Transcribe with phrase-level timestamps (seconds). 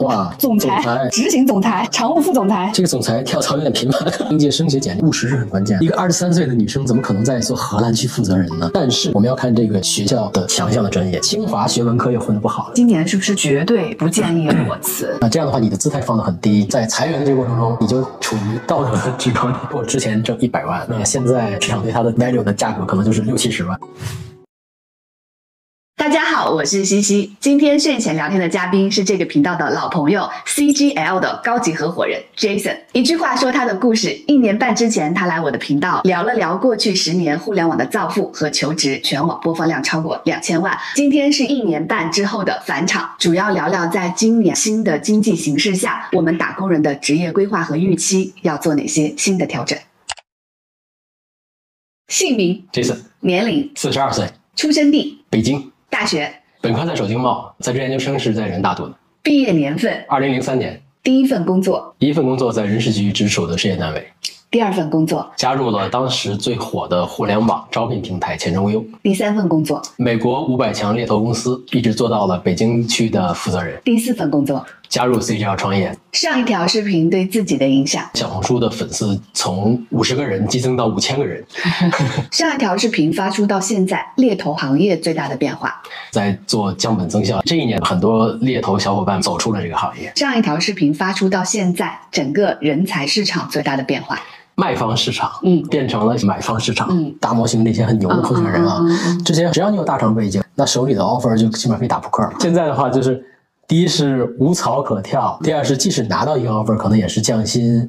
[0.00, 4.00] 哇，总裁、执行总裁、常务副总裁，这个总裁跳槽有点频繁。
[4.30, 5.78] 应届升学简历务实是很关键。
[5.82, 8.70] 一个二十三岁的女生怎么可能在做荷兰区负责人呢？
[8.72, 12.70] 但是我们要看这个学校的强项的专业，清华学文科又混得不好。
[12.74, 15.14] 今年是不是绝对不建议裸辞？
[15.20, 19.56] 那这样的话，你的姿态放得很低，在裁员的这个过程中，你就处于道德的制高点。
[19.72, 23.78] 我之前挣一百万，那现在市场对它的 value 的价格可能就是六七十万。
[26.00, 27.36] 大家好，我是西西。
[27.40, 32.74] 今天睡前聊天的嘉宾是这个频道的老朋友 CGL 的高级合伙人 Jason。
[32.94, 40.74] 一句话说他的故事：一年半之前，他来我的频道聊了聊过去十年互联网的造富和求职，全网播放量超过两千万。
[40.94, 49.78] 今天是一年半之后的返场，主要聊聊在今年新的经济形势下，我们打工人的职业规划和预期要做哪些新的调整。
[52.08, 55.70] 姓名：Jason，年龄：四十二岁，出生地：北京。
[55.90, 58.94] 大学本科在首经贸，在职研究生是在人大读的。
[59.22, 60.80] 毕业年份二零零三年。
[61.02, 64.06] 第一份工作第一份工作在人事局直属的事业单位。
[64.50, 68.84] 第二份工作加入了当时最火的互联网招聘平台前程无忧。
[69.02, 73.80] 第三份工作美国五百强猎头公司，一直做到了北京区的负责人。
[73.84, 75.96] 第四份工作加入 CGL 创业。
[76.12, 81.42] 上一条视频对自己的影响：小红书的粉丝从五十个人激增到五千个人。
[82.32, 85.80] 上一条视频发出到现在，猎头行业最大的变化，
[86.10, 87.40] 在做降本增效。
[87.46, 90.12] 这一年，很多猎头小伙伴走出了这个行业。
[90.16, 94.18] 上一条视频发出到现在，整个人才市场最大的变化，
[94.56, 96.88] 卖方市场，嗯，变成了买方市场。
[96.90, 98.84] 嗯，大模型那些很牛的候选人啊，
[99.24, 102.32] 之前只要你有大厂背景，那手里的 offer 就基本上可以打扑克了。
[102.40, 103.24] 现在的话就是。
[103.70, 107.88] 第一是无草可跳，第二是即使拿到一个 offer，可能也是降薪。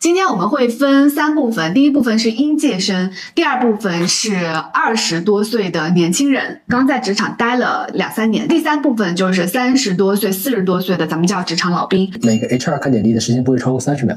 [0.00, 12.12] 今天我们会分三部分，第一部分是应届生，第二部分是二十多岁的年轻人，刚在职场待了两三年，第三部分就是三十多岁、四十多岁的咱们叫职场老兵。
[12.22, 14.16] 每个 HR 看简历的时间不会超过三十秒。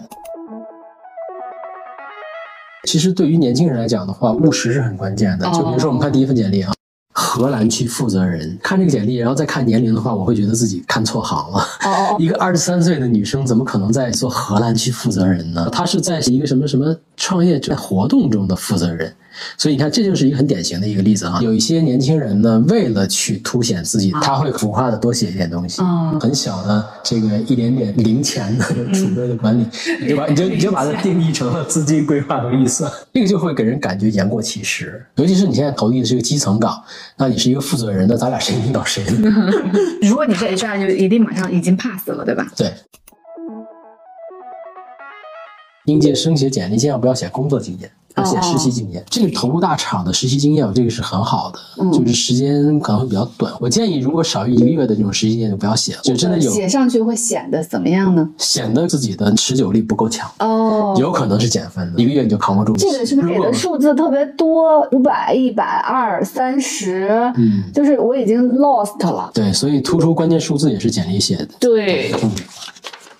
[2.88, 5.46] 其实对于年轻人来讲的话，务实是很关键的。
[5.52, 6.74] 就比如说我们看第一份简历啊。
[7.20, 11.58] 荷兰区负责人看这个简历，然后再看年龄的话，我会觉得自己看错行了。
[11.84, 15.68] 哦， 一个二十三岁的女生怎么可能在做荷兰区负责人呢？
[15.72, 19.12] 她是在一个什么什么创业在活动中的负责人。
[19.58, 21.42] 所以你看，这就是一个很典型的一个例子哈。
[21.42, 25.82] 有一些年轻人呢，为了去凸显自己，他会浮夸的多写一点东西。
[25.82, 29.66] 嗯，很小的这个一点点零钱的储备的管理，
[30.02, 35.06] 你就把你就你就把它定义成了资金规划和预算， 这个就会给人感觉言过其实。
[35.16, 36.82] 尤其是你现在投递的是一个基层岗，
[37.18, 39.32] 那你是一个负责人，那咱俩谁领导谁呢？
[40.02, 42.48] 如果你是 HR，就一定马上已经 pass 了，对吧？
[42.56, 42.72] 对。
[45.86, 47.90] 应届生写简历，千万不要写工作经验。
[48.26, 51.60] 写实习经验，这个头部大厂的实习经验，这个是很好的，
[51.92, 53.54] 就是时间可能会比较短。
[53.60, 56.00] 我建议，如果少于一个月的这种实习经验，就不要写了。
[56.02, 58.30] 就真的有写上去会显得怎么样呢？
[58.38, 62.02] 显得自己的持久力不够强哦，有可能是减分的。
[62.02, 62.76] 一个月你就扛不住。
[62.76, 64.88] 这个是不是给的数字特别多？
[64.92, 69.30] 五百、一百、二、三十，嗯，就是我已经 lost 了。
[69.34, 71.48] 对，所以突出关键数字也是简历写的。
[71.60, 72.32] 对，嗯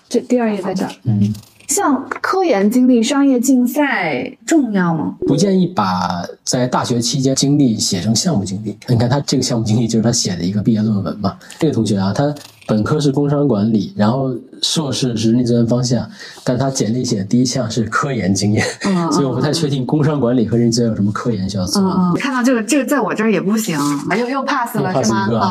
[0.08, 1.34] 这第二页在这儿，嗯。
[1.68, 5.14] 像科研经历、商业竞赛重要吗？
[5.26, 8.76] 不建议把在大学期间经历写成项目经历。
[8.88, 11.36] 你看他这个项目经历就是他写的一个毕业论文嘛。
[11.58, 12.34] 这个同学啊，他
[12.66, 16.08] 本科是工商管理，然后硕士是人力资源方向，
[16.42, 18.64] 但他简历写的第一项是科研经验，
[19.12, 21.82] 所以我不太确定工商管理和人力资源有什么科研需要做。
[21.82, 23.78] 嗯嗯，看到这个，这个在我这儿也不行，
[24.18, 25.50] 又又 pass 了是吗？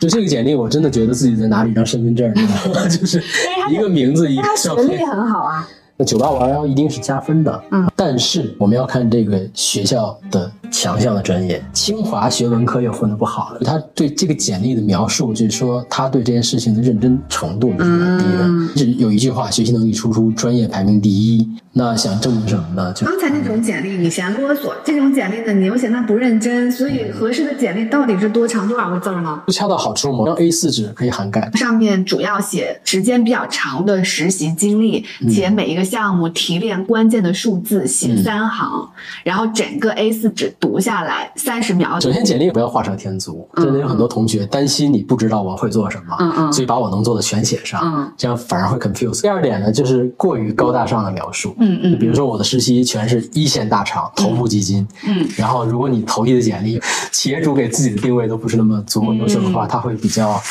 [0.00, 2.34] 就这个简历，我真的觉得自己在拿了一张身份证，
[2.88, 3.22] 就是
[3.70, 4.86] 一个名字，一个照片。
[4.86, 5.68] 学历很好啊。
[5.98, 7.86] 那九八五二幺一定是加分的，嗯。
[7.94, 10.50] 但是我们要看这个学校的。
[10.72, 13.60] 强项的专业，清华学文科又混得不好了。
[13.64, 18.76] 他对这个简历的描述，就是说他对这件事情的认真程度是蛮低的。
[18.76, 21.46] 是有一句话，学习能力突出，专业排名第一。
[21.72, 22.92] 那想证明什么呢？
[22.92, 26.70] 就刚才那种简历，你嫌啰嗦；这种简历呢，你又嫌它不认真。
[26.70, 29.42] 所以合适的简历到底是多长多少个字呢？
[29.46, 31.50] 就恰到好处嘛，让 A 四纸可以涵盖。
[31.54, 38.90] 上面主要写时间比较长的实习经历，且每一个项目提炼关键的数字，写三行，
[39.24, 40.54] 然后整个 A 四纸。
[40.58, 41.98] 读下来三十秒。
[42.00, 49.22] 首先，简历不要画蛇添足，真的有很多同学担心你不知道我会做什么，嗯嗯，所以把我能做的全写上，嗯，这样反而会 confuse。
[49.22, 56.80] 第二点呢，就是过于高大上的描述，嗯嗯，比如说我的实习全是一线大厂、头部基金，嗯，然后如果你投递的简历，
[57.12, 60.42] 企业主给自己的定位都不是那么足够优秀的话，他会比较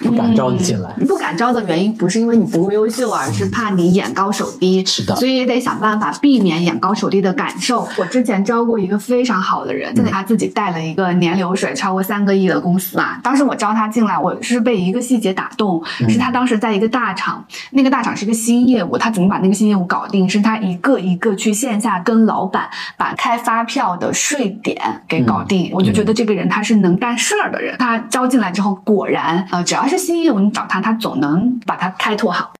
[0.00, 0.90] 不敢招你进来。
[1.06, 4.84] 不敢招的原因不是因为你不够优秀，而是怕你眼高手低。
[4.84, 7.86] 是的，所以也得想办法避免眼高手低的感受。
[7.98, 13.18] 我之前招过一个非常好的人，现在他自己带了一个年流水超过三个亿的公司嘛。
[13.22, 20.28] 当时我招他进来，我是被一个细节打动，是他当时在一个大厂，那个大厂是一个新业务，他怎么把那个新业务搞定？
[20.28, 25.70] 是他一个一个去线下跟老板把开发票的税点给搞定。
[25.72, 27.76] 我就觉得这个人他是能干事儿的人。
[27.78, 32.52] 他招进来之后，果然，呃，只要是新业务，你找他，他总能把它开拓好。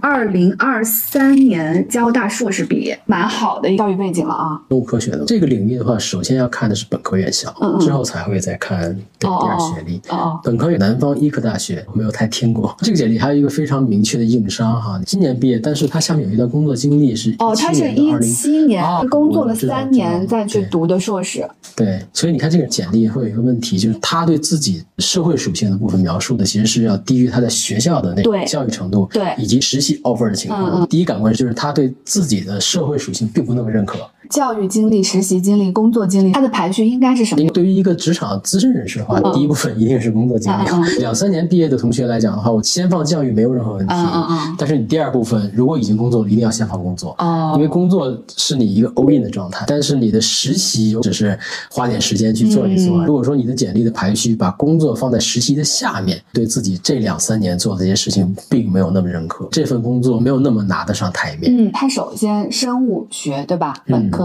[0.00, 4.60] 二零二三年交大硕士毕业，蛮好的教育背景了啊。
[4.68, 10.00] 生物科学的这个领域的话，首先要看的是本科院校，嗯之后才会再看第二学历。
[10.08, 12.74] 哦，本科有南方医科大学，没有太听过。
[12.78, 21.48] 这个简历还有一个非常明确的硬伤哈，今年毕业，但是他下面有一段工作经历是哦，他是一七年工作了三年再去读的硕士。
[21.74, 30.86] 对，所以你看这个简历会有一个问题，就是他对自己社会属性的部分描述的其实是要低于他在学校的那个教育程度，对，以及实习 offer 的情况。
[30.88, 33.98] 第一感官就是他对自己的社会属性并不那么认可。
[34.28, 37.48] 教育经历、实习经历、工作经历，它的排序应该是什么？
[37.50, 40.98] 对于一个职场资深人士的话，第一部分一定是工作经历。
[40.98, 43.94] 两三年毕业的同学来讲的话，我先放教育没有任何问题。
[43.94, 44.56] 嗯嗯嗯。
[44.58, 47.14] 但是你第二部分如果已经工作了，一定要先放工作。
[47.18, 47.52] 哦。
[47.56, 51.38] 因为工作是你一个 all in 的状态，但是你的实习只是
[51.70, 53.04] 花点时间去做一做。
[53.04, 61.54] 如果说你的简历的排序把工作放在实习的下面，对自己这两三年做的这些事情并没有那么认可，这份工作没有那么拿得上台面。
[61.56, 63.74] 嗯，他首先生物学对吧？
[63.86, 64.17] 本科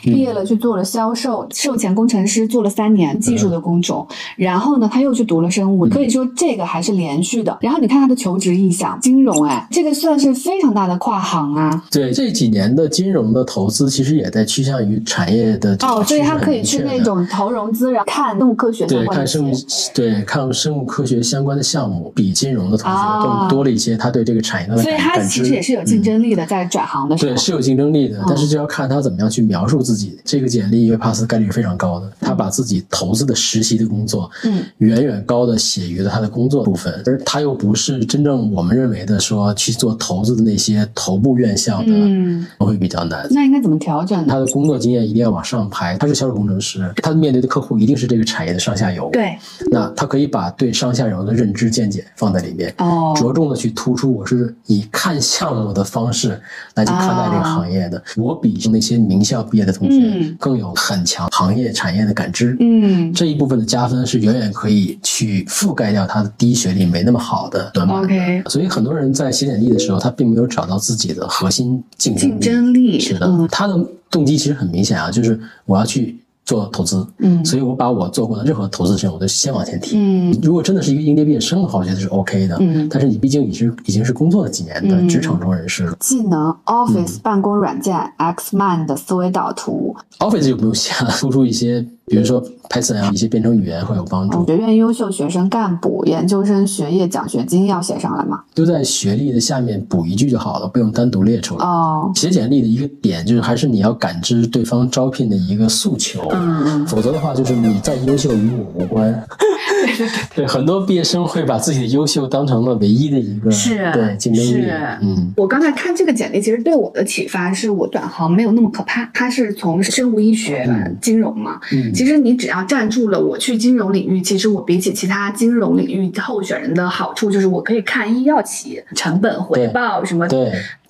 [0.00, 0.30] 毕业。
[0.30, 4.06] 了去做了销售，售前工程师做了三年技术的工种，
[4.36, 7.58] 然后呢，他又去读了生物，可以说这个还是连续的。
[7.60, 11.82] 然后你看他的求职意向，金融，哎，这个算是非常大的跨行啊。
[11.90, 19.52] 对，这几年的金融的投资其实也在趋向于产业的哦，所以他可以去那种投融资，然后看生物科学对，看生物
[19.92, 23.96] 对看生物科学相关的项目，比金融的投资更多了一些。
[23.96, 30.18] 他对这个产业的所以他其实也是有竞争力的，在转行的时候对是有竞争力的，但是就要看他怎么样去描述自己。
[30.24, 43.26] 这个简历因为 pass 概率非常高的，他把自己投资的实习的工作，嗯，远远高的写于了他的工作部分，而他又不是真正我们认为的说去做投资的那些头部院校的，嗯，会比较难。
[43.30, 44.26] 那应该怎么调整？
[44.26, 45.96] 他的工作经验一定要往上排。
[45.98, 49.08] 他是销售工程师，他面对的客户一定是这个产业的上下游。
[49.12, 49.36] 对，
[49.70, 56.40] 那他可以把对上下游的认知见解放在里面，哦，着重的去突出我是以看项目的方式
[56.74, 58.02] 来去看待这个行业的。
[58.16, 60.74] 我比那些名校毕业的同学更有。
[60.80, 67.98] 很强行业产业的感知，嗯，这一部分的加分是远远可以去覆盖掉他的低学历没那么好的短板。
[67.98, 72.98] OK，所以很多人在写简历的时候，他并没有找到自己的核心竞争竞争力。
[72.98, 73.78] 是的，他的
[74.10, 76.18] 动机其实很明显啊，就是我要去。
[76.50, 79.96] 做投资，嗯，所以我把我做过的任何投资事情，我都先往前提。
[79.96, 82.56] 嗯，如果真的是一个应届毕业生的话，我觉得是 OK 的。
[82.58, 85.96] 嗯，但是你毕竟已经已经是工作了几年的职场中人士了。
[86.00, 91.86] 技能 Office 办公软件 Xmind 的思维导图，Office 就不用写了，突出一些。
[92.10, 94.44] 比如说 Python 啊，一些编程语言会有帮助。
[94.44, 98.42] 学院优秀学生干部、研究生学业奖学金要写上来吗？
[98.52, 101.64] 就在学历的下面补一句就好了，不用单独列出来。
[101.64, 106.28] 哦，写简历的一个点就是，还是你要感知对方招聘的一个诉求。
[106.32, 106.86] 嗯嗯。
[106.88, 109.08] 否则的话，就是你再优秀与我无关。
[109.86, 110.08] 对对对。
[110.36, 114.66] 对，很多毕业生会把自己的优秀当成了唯一的一个是对竞争力。
[115.02, 115.32] 嗯。
[115.36, 119.04] 我刚才看这个简历，其实对我的启发是我转行没有那么可怕。
[119.12, 120.68] 他是从生物医学、
[121.00, 121.60] 金融嘛。
[121.72, 121.92] 嗯。
[121.92, 130.26] 其实你只要站住了，我去金融领域，其实我比起其他金融领域候选人的好处，就是我可以看医药企业成本回报什么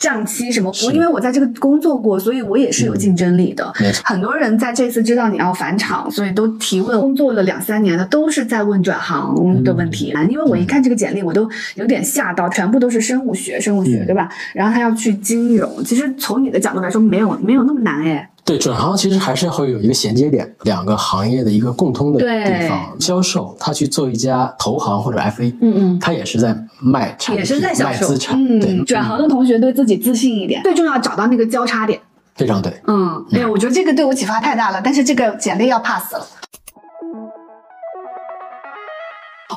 [0.00, 0.72] 账期什么。
[0.84, 3.72] 我因为我在这个工作过，所以我也是有竞争力的。
[4.02, 6.98] 很多人在这次知道你要返厂，所以都提问。
[6.98, 10.12] 工作了两三年的都是在问转行的问题。
[10.28, 14.28] 因为我一看这个简历，我都有点吓到，全部都是生物学，生物学对吧？
[14.54, 18.30] 然后他要去金融，其实从你的角度来说，没有没有那么难哎。
[18.50, 22.96] 对转行其实还是会有一个衔接点，两个行业的一个共通的地方。
[22.98, 28.36] 销售他去做一家投行或者 FA，嗯嗯，他也是在卖产品，也是在卖资产。
[28.36, 32.00] 嗯，转行的同学对自己自信一点，最重要找到那个交叉点。
[32.34, 36.26] 非常对，嗯，哎呀，我觉得这个对我启发太大了，但是这个简历要 pass 了。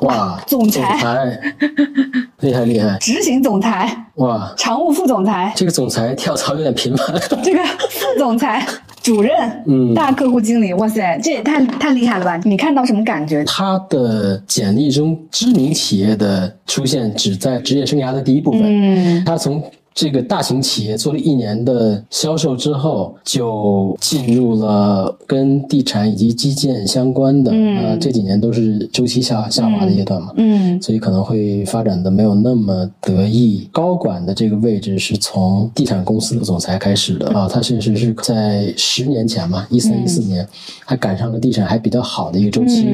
[0.02, 1.40] 哇，总裁，
[2.40, 2.98] 厉害厉害！
[3.00, 7.08] 执行总裁，哇，常务副总裁，这个总裁跳槽有点频繁。
[7.44, 8.66] 这个副总裁、
[9.02, 9.32] 主任，
[9.68, 12.36] 嗯，大客户经理，哇塞，这也太太厉害了吧？
[12.44, 13.44] 你看到什么感觉？
[13.46, 19.64] 他的简历中知名企业的出现只在职业生涯的第一部分，嗯，他从。
[19.94, 33.70] 这个大型企业做了一年的销售之后，就进入了跟地产以及基建相关的，呃，这几年都是周期下下滑的阶段嘛，嗯，所以可能会发展的没有那么得意。
[33.72, 40.48] 高管的这个位置是从地产公司的总裁开始的啊，他确实是在十年前嘛，一三一四年，
[40.86, 42.88] 还赶上了地产还比较好的一个周期。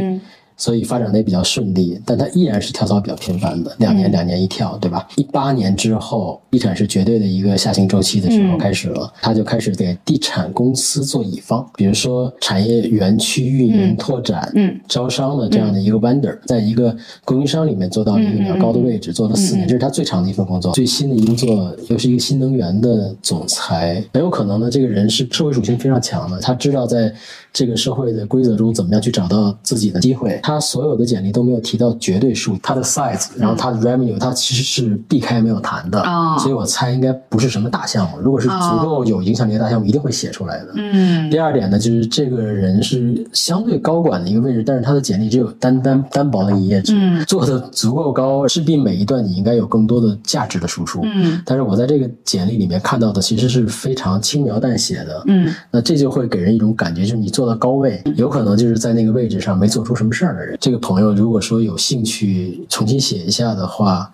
[0.59, 5.07] 所以发展的也比较顺利，但它依然是跳槽比较频繁的，两年两年一跳，对吧？
[5.15, 14.77] 一八年之后，地产是绝对的一个下行周期的时候开始了，他就开始给地产公司做乙方，比如说产业园区运营、拓展、嗯。
[14.87, 20.73] 招商的这样的一个 vendor，在一个供应商里面做到了一个比较高的位置，做了四年，这是他最长的一份工作。
[20.73, 27.13] 最新的一工作又是一个新能源的总裁，很有可能呢，这个人是社会属性非常强的，他知道在
[27.51, 30.39] 这个社会的规则中怎么样去找到自己的机会。
[30.43, 36.03] 他所有的简历都没有提到绝对数，他的 size，然后他的 revenue，他其实是避开没有谈的，
[36.39, 38.19] 所以我猜应该不是什么大项目。
[38.19, 40.73] 如果是足够有影响力的大项目，一定会写出来的。
[40.75, 41.29] 嗯。
[41.29, 46.93] 第二点呢，就是这个人是相对高管的一个位置，但是他的简历只有单单单薄的一页纸，
[47.25, 51.01] 做的足够高，势必每一段你应该有更多的价值的输出。
[51.03, 51.41] 嗯。
[51.45, 55.23] 但是我在这个简历里面看到的其实是非常轻描淡写的。
[55.27, 55.53] 嗯。
[55.71, 60.57] 那这就会给人一种感觉，就是你做到高位，有可能就是在那个位置上没做出什么事儿的人。
[60.59, 64.11] 这个朋友如果说有兴趣重新写一下的话，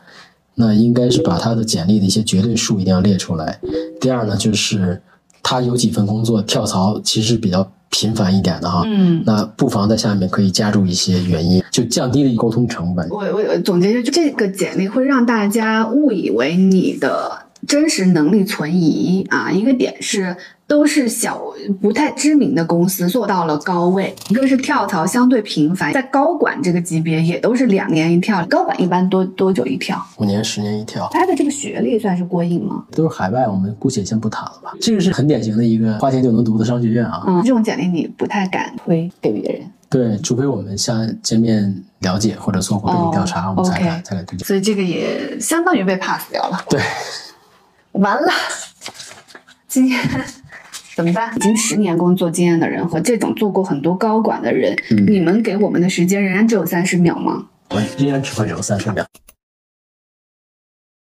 [0.54, 3.60] 那应该是把他的简历的一些绝对数一定要列出来。
[4.00, 5.02] 第二呢，就是
[5.42, 13.10] 他有几份工作跳槽其实比较频繁一点的哈，嗯，那不妨在下面可以加入一些原因，就降低了沟通成本。
[13.10, 20.36] 我我总结就这个简历会让大家误以为你的真实能力存疑啊，一个点是。
[20.68, 21.40] 都是小
[21.80, 28.44] 不太知名的公司做到了高位，一个是跳槽相对频繁，在高管这个级别也都是两年一跳。
[28.48, 30.04] 高管一般多多久一跳？
[30.18, 31.08] 五年、十年一跳。
[31.12, 32.84] 他的这个学历算是过硬吗？
[32.94, 34.74] 都是海外，我们姑且先不谈了吧。
[34.82, 37.24] 这个是很典型的一个花钱就能读的商学院啊。
[37.28, 39.62] 嗯，这种简历你不太敢推给别人。
[39.88, 44.48] 对，除非我们下见面了解或者做过背景调查，我们才敢才敢推荐。
[44.48, 46.60] 所以这个也相当于被 pass 掉了。
[46.68, 46.82] 对，
[47.96, 48.32] 完了，
[49.68, 50.00] 今天。
[50.96, 51.36] 怎么办？
[51.36, 54.74] 已经十年工作经验的人和这种做过很多高管的人，
[55.06, 57.48] 你们给我们的时间仍然只有三十秒吗？
[57.72, 59.06] 我依然只会有三十秒。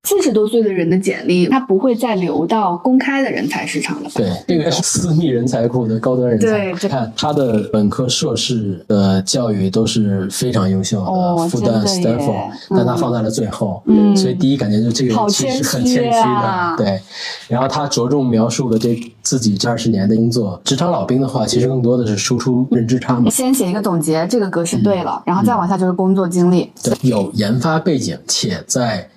[0.07, 4.11] 四十多岁的人的简历，他不会再留到公开的人才市场了。
[4.15, 6.47] 对，这个是私密人才库的高端人才。
[6.47, 13.83] 对，看他的本科、硕士的教育都是非常优秀的，复旦、Stanford，但他放在了最后。
[13.87, 16.75] 嗯，所以第一感觉就这个人其实很谦虚的。
[16.79, 17.01] 对，
[17.49, 23.29] 然后他着重描述了这自己这二十年的工作，职场老兵的话，其实更多的是输出认知差嘛。
[23.29, 26.71] 先写一个总结，这个格式对了，然后再往下就是工作经历。
[26.81, 29.09] 对，有研发背景且在。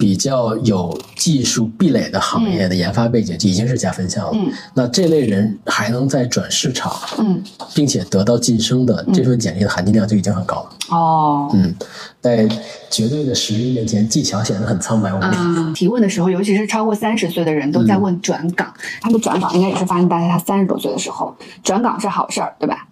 [0.00, 4.30] 比较有技术壁垒的行业的研发背景就已经是加分项了。
[4.32, 7.42] 嗯，那这类人还能再转市场，嗯，
[7.74, 10.70] 并且得到晋升的这份简历的含金量就已经很高了。
[10.88, 11.74] 哦，嗯，
[12.18, 12.48] 在
[12.88, 15.72] 绝对的实力面前，技巧显得很苍白无力。
[15.74, 21.36] 提问的时候，尤其是超过三十岁的人都在问转岗，他们转岗应该也是发现大家他三十多岁的时候。
[21.62, 22.88] 转岗是好事儿，对吧？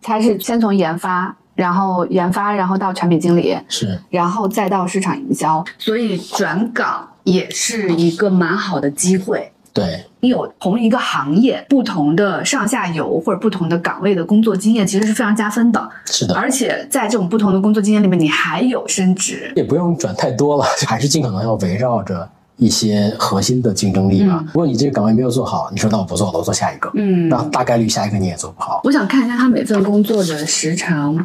[0.00, 1.36] 他是先从研发。
[1.60, 9.52] 然后研发，然后到产品经理，是，然后再到市场营销，所以转岗也是一个蛮好的机会。
[9.74, 15.86] 对，你有同一个行业不同的上下游或者不同的岗位的工作经验，其实是非常加分的。
[16.06, 22.26] 是的，而且在这种不同的工作经验里面，你还有升职，也不用转太多了，还是尽可能要围绕着。
[22.60, 24.44] 一些核心的竞争力吧。
[24.46, 26.88] 如果你这个岗位没有做好，你说那我不做了，我做下一个。
[26.94, 28.82] 嗯，那大概率下一个你也做不好。
[28.84, 31.16] 我想看一下他每份工作的时长。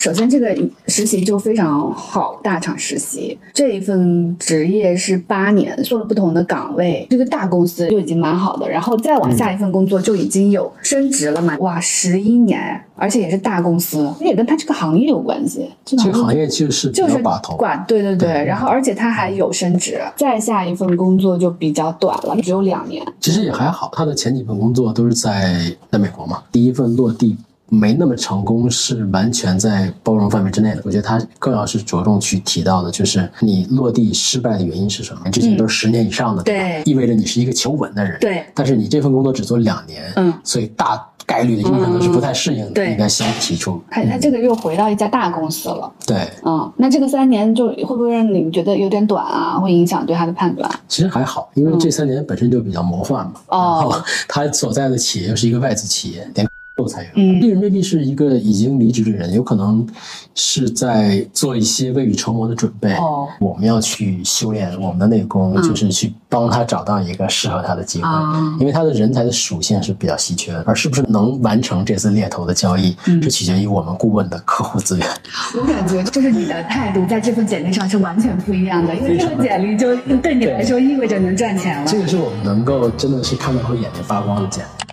[0.00, 0.52] 首先，这个
[0.88, 8.68] 实习就非常好，大厂实习这一份职业是八年，做了不同的岗位，这个大公司就已经蛮好的。
[8.68, 11.56] 然后再往下一份工作就已经有升职了嘛？
[11.60, 15.70] 哇，十一年，而且也是大公司，也跟他这个行业有关系。
[15.84, 18.44] 这个行业就是就是把头管，对对对。
[18.44, 20.74] 然后而且他还有升职，再下一。
[20.80, 23.04] 份工作就比较短了，只有两年。
[23.20, 26.42] 其实也还好，他的前几份工作都是在在美国嘛。
[26.50, 27.36] 第一份落地
[27.70, 30.82] 没那么成功，是完全在包容范围之内的。
[30.84, 35.30] 我觉得他更要是着重去提到的，就是你落地失败的原因是什么？
[35.30, 38.18] 之前都是十年以上的，对，意味着你是一个求稳的人。
[38.20, 41.06] 对，但是你这份工作只做两年，嗯，所以大。
[41.26, 43.80] 概率的有可能是不太适应的，应该先提出。
[43.88, 45.88] 他他这个又回到一家大公司了。
[46.04, 49.56] 对，嗯，那这个三年就会不会让你觉得有点短啊？
[49.56, 50.68] 会影响对他的判断？
[50.88, 53.34] 其实还好，因为这三年本身就比较魔幻嘛。
[53.46, 54.02] 哦。
[54.26, 56.44] 他所在的企业又是一个外资企业，连
[56.80, 59.86] 又裁员，嗯，人未必是一个已经离职的人，有可能
[60.34, 62.92] 是在做一些未雨绸缪的准备。
[62.94, 68.08] 哦，我们要去修炼我们的内功，就是去帮他找到一个适合他的机会，
[68.58, 75.06] 因为他的人才的属性是比较稀缺的，而是不是能完成这次猎头的交易，是取决于我们顾问的客户资源。
[75.54, 81.86] 我感觉就是你的态度在这份简历上是完全不一样的，因为这份简历就对你来说意味着能赚钱了。
[81.86, 84.89] 这个是我们能够真的是看到会眼睛发光的简历。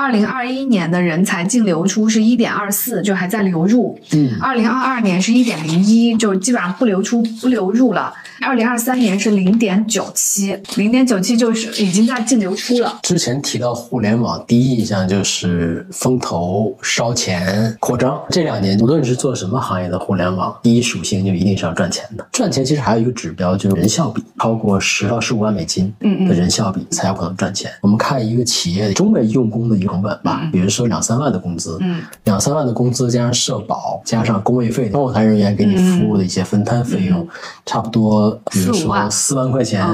[0.00, 4.00] 二零二一年的人才净流出是一点二四，就还在流入。
[4.12, 8.10] 嗯，二零二二年是一点零一，就基本上不流出不流入了。
[8.40, 12.98] 二零二三年是零点九七，零点九七就是已经在净流出了。
[13.02, 18.18] 之前提到互联网，第一印象就是风投烧钱扩张。
[18.30, 22.26] 这两年无论是做什么行业的互联网，第一属性就一定是要赚钱的。
[22.32, 27.70] 赚钱其实还有一个指标，就是人效比，超过十到十五万美金的人效比才有可能赚钱。
[27.82, 37.28] 我们看一个企业中美用工的一个成本吧，比如说两三万的工资，嗯，两三万的工资加上社保，加上工位费，后台人员给你服务的一些分摊费用，
[37.66, 39.50] 差不多，比如说四万。
[39.50, 39.84] 块钱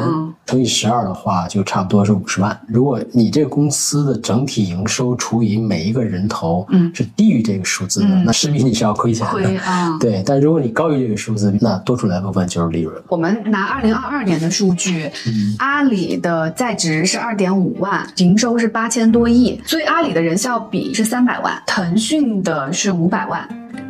[0.44, 2.60] 乘以十二的话，就差不多是五十万。
[2.68, 9.50] 如果你这个公司的整体营收除以每一个人头，嗯，是低于这个数字的，那势必你是要亏钱的。
[9.98, 12.94] 对，但如果你高于这个数字，那多出来部分就是利润。
[13.08, 15.10] 我们拿二零二二年的数据，
[15.58, 20.22] 阿里的在职是二点五万，营收是八千多亿，所以阿里的。
[20.22, 23.46] 人效比是三百万，腾讯的是五百万，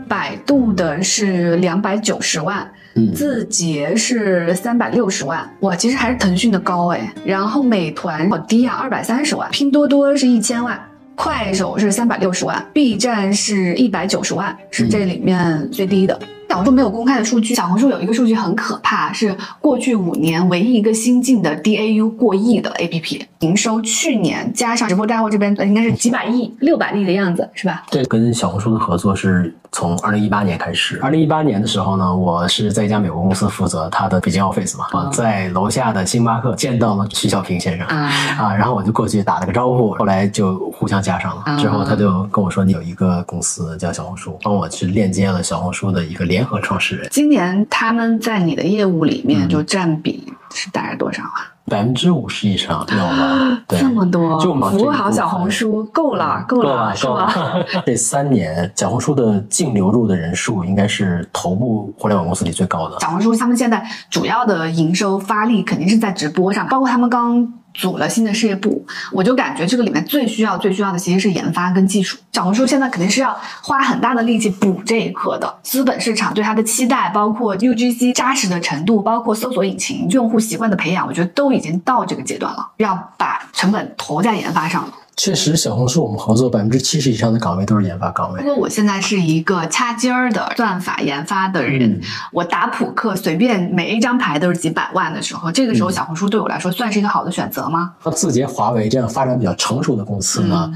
[0.09, 2.69] 百度的是两百九十万，
[3.14, 7.14] 字节是三百六十万，哇，其实还是腾讯的高哎。
[7.25, 10.78] 然后美团好低啊，二百三十万，拼多多是一千万，
[11.14, 16.21] 快手是三百六十万，B 站是一百九十万，是这里面最低的。
[16.49, 27.85] 小红书没有公开的数据，小红书有一个数据很可怕，是过去五年唯一一个新进的 DAU 过亿的 APP，营收去年加上直播带货这边应该是几百亿、六百亿的样子，是吧？
[27.90, 30.99] 对，跟小红书的合作是从二零一八年开始。
[31.02, 41.59] 二零一八年的时候呢，我是在一家美国公司负责他的北京 office 嘛，我在楼下的星巴克见到了徐小平先生啊，然后我就过去打了个招呼，后来就互相加上了。
[41.59, 46.47] 之后他就跟我说，你有一个公司叫小红书，帮我去链接了小红书的一个联。
[46.47, 51.55] 合创始人，今年他们在你的业务里面就占比是大概多少啊？
[51.66, 57.32] 百分之五十以上有了， 这么多，就服务好小红书够了，够了，是吧？
[57.85, 62.99] 这三年小红书的净流入的人数应该是头部互联网公司里最高的。
[63.00, 67.52] 小红书他们现在主要的营收发力肯定是在直播上，包括他们刚。
[67.76, 72.17] 组了新的事业部，我就感觉这个里面最需要、最需要的其实是研发跟技术。
[72.32, 75.58] 小红书现在肯定是要花很大的力气补这一课的。
[75.62, 84.93] 资本市场对它的期待，包括 UGC 扎实的程度，包括搜索引擎用户习惯的培养，我觉得都已经到这个阶段了，要把成本投在研发上了。
[85.17, 88.41] 确实，小红书我们合作百分之七十以上的岗位都是研发岗位。
[88.43, 91.99] 如果我现在是一个掐尖儿的算法研发的人，
[92.31, 97.95] 我打扑克随便每一张牌都是几百万的时候，这个时候小红书对我来说算是一个好的选择吗？
[98.05, 100.71] 像字节、华为这样发展比较成熟的公司呢，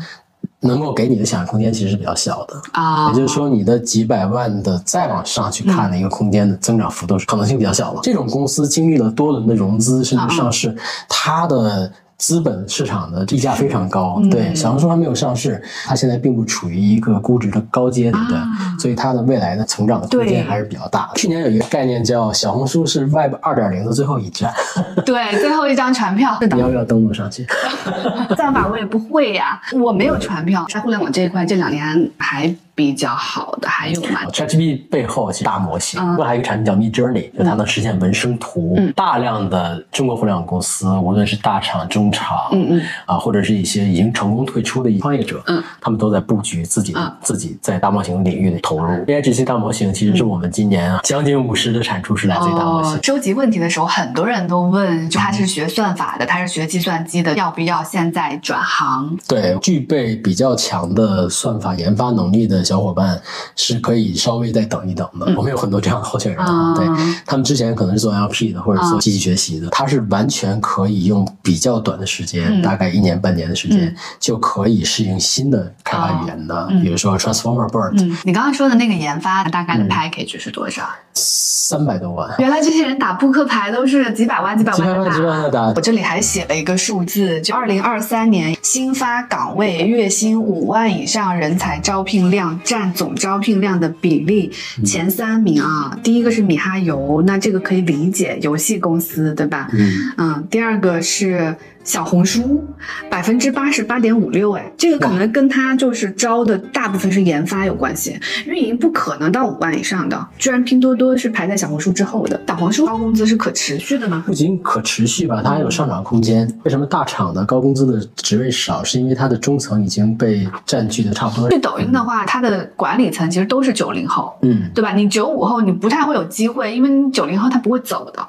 [0.61, 3.11] 能够给你的想象空间其实是比较小的啊。
[3.11, 8.01] 也就是说，你的几百万的再往上去看的一个空间的增长幅度是可能性比较小了。
[8.03, 10.75] 这种公司经历了多轮的融资甚至上市，
[11.11, 11.93] 它的。
[12.21, 18.39] 资本市场的溢价非常高，对小红书还没有上市，它现在并不处于一个估值的高阶，对不对？
[18.79, 21.13] 所以它的未来的成长的空间还是比较大的。
[21.17, 24.53] 去年有一个概念叫小红书是 Web 二点零的最后一站，
[25.07, 26.39] 对，最后一张船票。
[26.53, 27.47] 你要不要登录上去？
[28.37, 30.67] 算法我也不会呀，我没有船票。
[30.69, 32.55] 在互联网这一块，这两年还。
[32.81, 38.75] 比较好的还有吗？ChatGPT 背后其实大模型，另外还有一个产品叫 Mid Journey，就它能实现文生图。
[38.97, 48.91] 大量的中国互联网公司，无论是大厂、中厂，嗯嗯，啊，或者是一些已经成功退出的创业者，嗯，他们都在布局自己自己在大模型领域的投入。
[49.05, 52.99] AIGC 大模型其实是我们今年啊将近五十的产出是来自于大模型。
[53.03, 59.19] 收集问题的时候，很多人都问，就他是学算法的，他是学计算机的，要不要现在转行？
[59.29, 62.65] 对，具备比较强的算法研发能力的。
[62.71, 63.21] 小伙伴
[63.57, 65.27] 是可以稍微再等一等的。
[65.37, 66.45] 我们有很多这样的候选人，
[66.77, 66.87] 对
[67.27, 77.97] 他们之前可能是做 LP 的，或者做机器学习的，他是完全可以用比较短的时间，大概一年半年的时间，就可以适应新的开发语言的，比如说 Transformer Bird。
[78.23, 80.89] 你刚刚说的那个研发大概的 package 是多少？
[81.13, 82.33] 三百多万。
[82.39, 85.11] 原来这些人打扑克牌都是几百万、几百万的打。
[85.11, 85.67] 几百万的打。
[85.75, 92.50] 我这里还写了一个数字，就二零二三年新发岗位月薪五万以上人才招聘量。
[92.65, 94.51] 占总招聘量的比例
[94.85, 99.69] 前三名啊，第一个是米哈游，那这个可以理解，游戏公司对吧？
[99.73, 102.63] 嗯嗯，第二个是小红书
[103.11, 110.29] 百分之八十八点五六，哎，这个可能跟他就是招的大部分是研发有关系，运营不可能到五万以上的。
[110.39, 112.41] 居然拼多多是排在小红书之后的。
[112.47, 114.23] 小红书高工资是可持续的吗？
[114.27, 116.47] 不仅可持续吧，它还有上涨空间。
[116.65, 118.85] 为什么大厂的高工资的职位少？
[118.85, 121.49] 是因为它的中层已经被占据的差不多。
[121.51, 124.93] 去抖音的话，它的管理层其实都是九零后，嗯，对吧？
[124.93, 128.27] 你九五后你不太会有机会，因为你九零后他不会走的。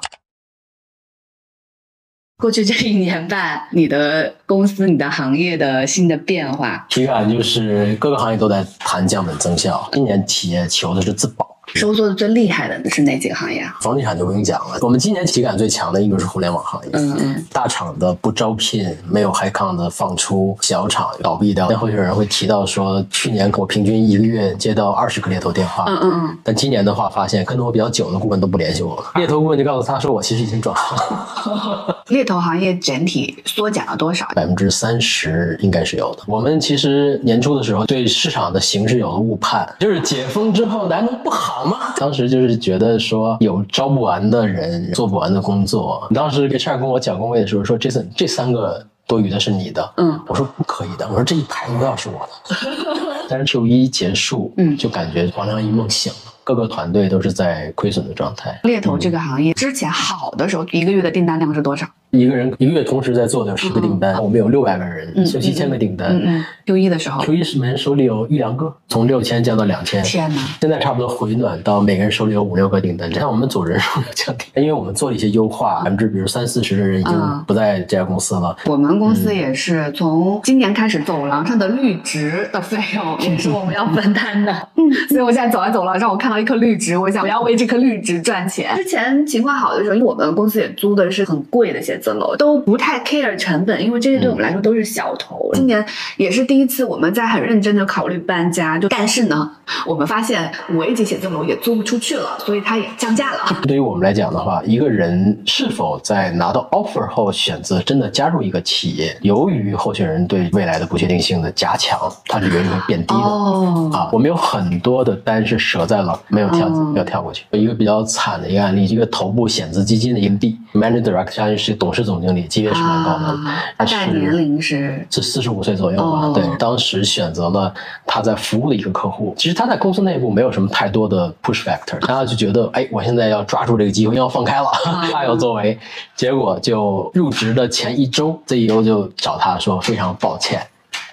[2.42, 9.88] 过去这一年半， 你的公司、你的行业的新的变化，体感就是各个行业都在谈降本增效。
[9.92, 11.51] 今年企业求的是自保。
[11.74, 13.76] 收缩的最厉害的是哪几个行业啊？
[13.80, 14.78] 房地产就不用讲了。
[14.82, 16.90] 我们今年体感最强的一个是互联网行业。
[16.92, 17.46] 嗯嗯。
[17.52, 21.68] 大厂的不招聘，没有 high con 的放出，小厂倒闭掉。
[21.68, 25.84] 会有人会提到说，去年我平均一个月接到二十个猎头电话。
[25.88, 26.38] 嗯嗯嗯。
[26.44, 29.04] 但今年的话，发现跟了我比较久的顾问都不联系我了。
[29.16, 32.04] 猎头顾问就告诉他说，我其实已经转行了。
[32.08, 34.26] 猎头行业整体缩减了多少？
[34.34, 36.22] 百分之三十应该是有的。
[36.26, 41.61] 我们其实年初的时候对市场的形势有了误判，就是解封之后难度不好？
[41.96, 46.08] 当时就是觉得说有招不完的人，做不完的工作。
[46.14, 49.92] 当时 HR 跟我讲工位的时候说，Jason 这三个多余的是你的。
[49.96, 52.56] 嗯，我说不可以的，我说这一排都要是我的。
[53.28, 56.18] 但是 Q 一结束，嗯，就感觉黄粱一梦醒了。
[56.44, 58.58] 各个团队都是在亏损的状态。
[58.64, 61.86] 猎头这个行业之前好的时候，一个月的订单量是多少？
[62.12, 66.20] 一个人一个月同时在做的有十个订单，我们有六百个人，有七千个订单。
[66.22, 70.02] 嗯 Q 一的时候，Q 一是每人手里有一两个，从六千降到两千。
[70.04, 70.42] 天哪！
[70.60, 73.12] 现在差不多回暖到每个人手里有五六个订单。
[73.14, 78.54] 像我们组人数降低，因为我们做了一些优化，百分之比如三四十的人已经不在这家公司了。
[78.66, 84.52] 我们公司也是从今年开始，走廊上的绿植的费用也是我们要分担的。
[84.76, 88.76] 嗯，所以我现在走在走廊上，我看到一棵绿植，我想我要为这棵绿植赚钱。
[88.76, 92.82] 之前情况好的时候，因为我们公司也租的是很贵的写字楼，都不。
[92.82, 95.48] 太 care 成本，因为这些对我们来说都是小头。
[95.54, 95.86] 今年
[96.16, 98.76] 也是第一次，我们在很认真的考虑搬家。
[98.76, 99.48] 就但是呢，
[99.86, 103.38] 我们发现五 A 级写字楼也租不出去了，所以它也降价了。
[103.68, 113.20] 对于我们来讲的话，一个人是否在拿到 offer 后选择真的加入一个企业，由于候选人对未来的不确定性的加强，它的原率会变低的。
[113.20, 117.44] 哦啊，我们有很多的单是折在了没有跳没有跳过去。
[117.52, 122.72] 有一个比较惨的一个案例，一个头部险资基金的一个 D，manager direct 相当于是董事总经理级别。
[122.72, 123.38] 是蛮高的，
[123.76, 126.30] 大概年龄是是四十五岁左右吧。
[126.34, 127.72] 对，当时选择了
[128.06, 134.66] 他在服务的一个客户，其实他在公司内部没有什么太多的 push factor， 他就觉得，哎，我现在要抓住这个机会，要放开了，
[135.12, 135.78] 大有作为。
[136.16, 140.60] 结果就入职的前一周，CEO 就找他说，非常抱歉。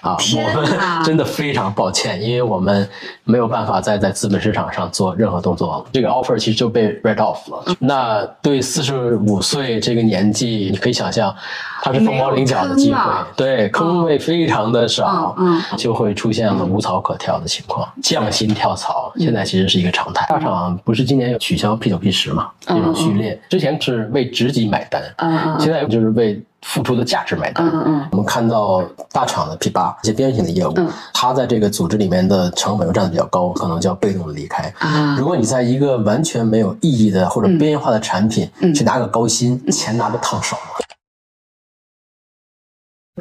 [0.00, 2.88] 啊，我们 真的非常抱歉，因为我们
[3.24, 5.84] 没有办法再在资本市场上做任何动作了。
[5.92, 7.76] 这个 offer 其实就被 write off 了。
[7.78, 11.34] 那对四十五岁这个年纪，你可以想象，
[11.82, 13.00] 它是凤毛麟角的机会，
[13.36, 20.26] 对，坑位非常的少，嗯，就会出现了无草可跳的情况，降薪跳槽，现在其实是一个常态。
[20.28, 22.48] 大厂不是今年要取消 P 九 P 十嘛？
[22.60, 26.42] 这种序列之前是为职级买单，嗯，现在就是为。
[26.62, 27.66] 付出的价值买单。
[27.66, 30.74] 嗯嗯，我们看到大厂的 P 八一些边缘型的业务，
[31.14, 34.72] 它在这个组织里面的成本又占的比较高，可能就要被动的离开。
[34.78, 40.56] 啊，如果你在一个完全没有意义的或者边缘化的产品去拿个高薪，钱拿的烫手。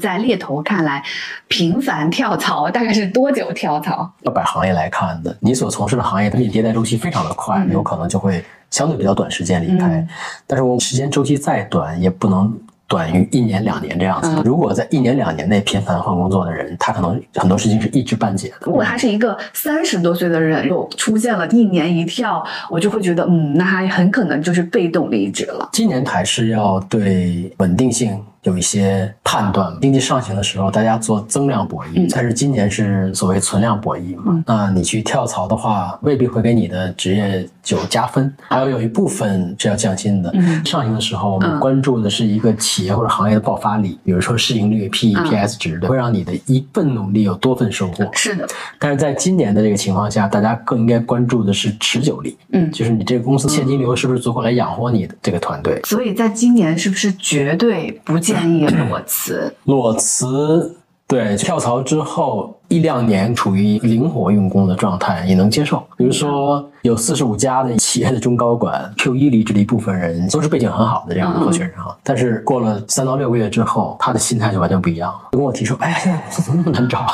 [0.01, 1.03] 在猎头看来，
[1.47, 4.09] 频繁跳槽大概是多久跳槽？
[4.21, 10.07] 要摆行业来看的，你所从事的行业，它迭代周期非常的快，有可能就会相对比较短时间离开。
[10.47, 12.53] 但是我们时间周期再短，也不能。
[12.89, 14.41] 短于一年两年这样子。
[14.43, 18.55] 如果在一年两年内频繁换工作的人，他可能很多事情是一知半解的。
[18.61, 25.69] 如果他是一个三十多岁的人，又出现了一年一跳，我就会觉得，嗯，那他很可能就是被动离职了。
[25.71, 28.19] 今年还是要对稳定性。
[28.43, 34.41] 有一些判断，经济上行的时候，大家做增量博弈，但是今年是所谓存量博弈嘛？
[34.47, 38.33] 那你去跳槽的话，未必会给你的职业就加分。
[38.47, 40.33] 还有有一部分是要降薪的。
[40.63, 48.09] 上行的时候，我们关注的是一个企业或者行业的爆发力，比如说市盈率、P、E、P、S 值的，会让你的一份努力有多份收获。
[48.13, 48.47] 是的。
[48.79, 52.37] 但是在今年的这个情况下，大家更应该关注的是持久力。
[52.53, 55.81] 嗯，就是你这个公司现金流是不是足够来养活你的这个团队？
[55.83, 58.17] 所以在今年是不是绝对不？
[58.33, 65.83] 建议裸辞，裸辞，对，跳槽之后一两年处于灵活用工的状态也能接受。
[65.97, 71.97] 比如说，有四十五家的企业的中高管，Q 一离职的一部分人都是背景很好的这样的候选人哈。
[72.03, 77.11] 但是过了三到六个月之后，他的心态就完全不一样了，跟我提出：“哎呀，现在怎么那么难找啊？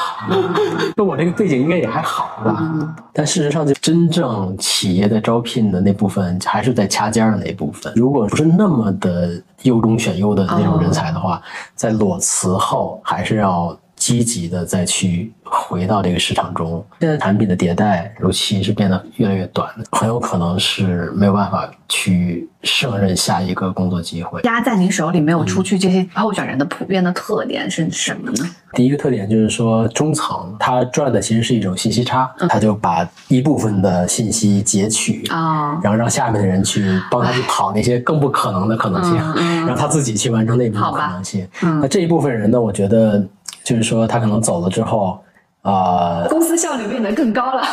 [0.98, 2.76] 那我这个背景应该也还好吧？”
[3.14, 7.94] 但事实上，就真正企业在招聘的那部分，还是在掐尖的那部分。
[7.96, 11.42] 如果不是那么的优中选优的那种人才的话，
[11.76, 13.74] 在裸辞后还是要。
[14.06, 24.40] 积极的再去回到这个市场中，现在产品的迭代周期是变得越来越短的，很有可能是没有办法去胜任下一个工作机会。
[24.44, 28.48] 压在您手里没有出去，这些候选人的普遍的特点是什么呢？
[28.74, 39.16] 第一个特点就是说，中层他赚的其实是一种信息差，他就把一部分的信息截取啊，然后让下面的人去帮他去跑那些更不可能的可能性，
[39.66, 41.48] 让他自己去完成那部分可能性。
[41.82, 43.26] 那这一部分人呢，我觉得。
[43.66, 45.20] 就是说，他可能走了之后，
[45.64, 47.64] 啊，公司效率变得更高了。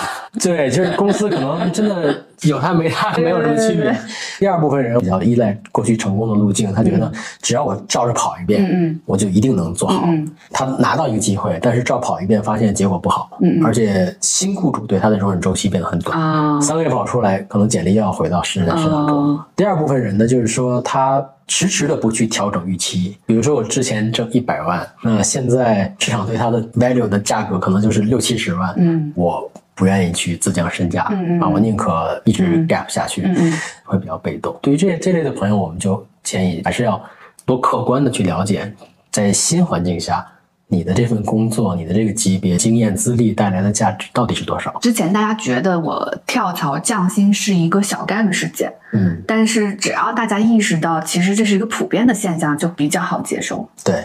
[0.43, 3.95] 对，就是公司可能真的 有他没他没有什么区别。
[4.39, 10.09] 第二部分人比较依赖过去成功的路径，他觉得只要我照着跑一遍，嗯我就一定能做好。
[10.51, 19.39] 他拿到一个机会，但是照跑一遍发现结果不好，嗯而且新雇主对他的容忍周期变得很短，啊，三个月跑出来，可能简历又要回到实人市场中。
[19.55, 21.25] 第二部分人呢，就是说他。
[21.49, 29.51] 迟迟的不去调整预期，比如说我之前挣一百万，那现在市场对它的 value 的价格可能就是六七十万，嗯，我
[29.83, 34.57] 不愿意去自降身价，嗯啊，我宁可一直 gap 下去，嗯会比较被动。
[34.62, 37.05] 对于这这类的朋友，我们就建议还是要
[37.45, 38.73] 多客观的去了解，
[39.11, 40.25] 在新环境下。
[40.68, 44.73] 你的这份工作，你的这个级别、经验、资历带来的价值到底是多少？
[44.81, 53.68] 之前大家觉得我跳槽降薪是一个小概率事件，嗯，但是只要大家意识到，其实这是一个普遍的现象，就比较好接受。
[53.85, 54.03] 对。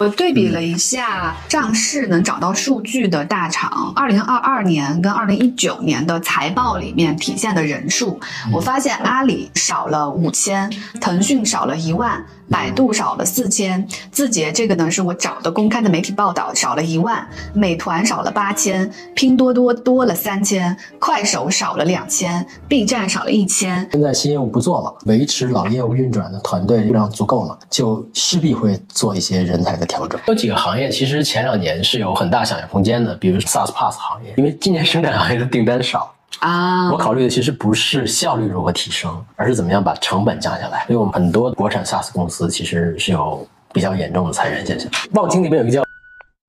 [0.00, 8.18] 我对比了一下上市能找到数据的大厂，二零二二年跟二零一九年的财报里面体现的人数，
[8.50, 12.24] 我发现阿里少了五千，腾讯少了一万。
[12.50, 17.16] 百度少了四千，字节这个呢是我找的公开的媒体报道，少了一万；
[17.54, 23.88] 美团少了八千，拼多多多了三千，快手少了两千，B 站少了一千。
[23.92, 30.20] 现在新业务不做了，维持老业务运转的团队力量足够了，就势必会做一些人才的调整。
[30.26, 36.12] 有几个行业其实前两年是有很大想象空间的，比如 SaaS Pass 行业，因为今年生产行业的订单少。
[36.40, 40.84] 啊，我考虑的其实不是效率如何提升，而是怎么样把成本降下来。
[40.88, 44.90] 因为我们很多国产 SaaS 公司其实是有比较严重的裁员现象。
[45.12, 45.82] 望京里面有一个叫，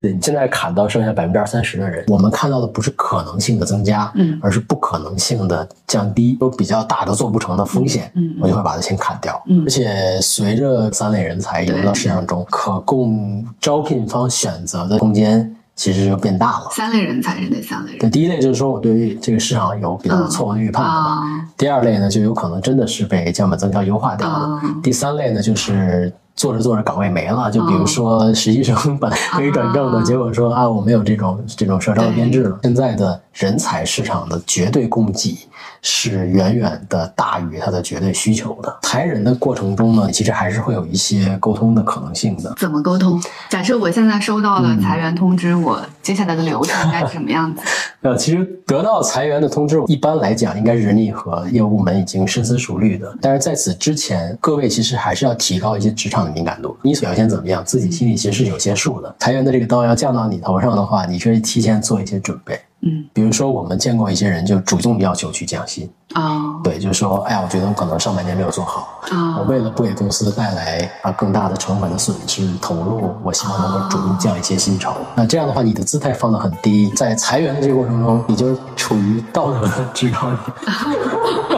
[0.02, 9.40] 对，现在砍到剩下百分之二三十的人，我们看到的不是可能性的增加，嗯，而是不可能性的降低，有比较大的做不成的风险，嗯，我就会把它先砍掉。
[9.48, 15.56] 嗯，而且随着三类人才引入到市场中，可供招聘方选择的空间。
[15.76, 16.70] 其实就变大了。
[16.72, 18.00] 三类人才是哪三类人？
[18.00, 21.48] 对，第一类就是说我对于这个市场有比较错误的预判的。
[21.58, 24.62] 第二类呢，就有可能真的是被降本增效优化掉了。
[24.84, 27.52] 第三类呢，就是做着做着岗位没了。
[27.52, 32.60] 就比如说实习生本来可以转正的，结果说啊，我没有这种这种社招的编制了。
[32.64, 35.38] 现在的人才市场的绝对供给。
[35.84, 38.78] 是远远的大于它的绝对需求的。
[38.84, 42.54] 裁人的过程中呢，其实还是会有一些沟通的可能性的。
[42.56, 43.20] 怎么沟通？
[43.50, 47.62] 假设我现在收到了裁员通知，我接下来的流程该是什么样子？
[48.02, 53.12] 呃，其实得到裁员的通知，一般来讲，应该是人力和业务部门已经深思熟虑的。
[53.20, 56.76] 但是在此之前，各位其实还是要提高一些职场的敏感度。
[56.82, 59.16] 你表现怎么样，自己心里其实是有些数的。
[59.20, 62.60] 裁员的这个刀要降到你头上的话，你可以提前做一些准备。
[62.84, 74.92] 嗯，比如说我们见过一些人就主动要求去降薪啊，对，就是说，哎呀，我觉得我可能上半年没有做好啊，我为了不给公司带来啊更大的成本的损失投入，我希望能够主动降一些薪酬。
[75.14, 80.40] 那这样的话，你的姿态放得很低，在裁员的这个过程中，你就处于道德的制高点。